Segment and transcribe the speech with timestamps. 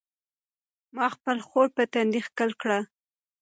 [0.95, 2.79] ما خپله خور په تندي ښکل کړه.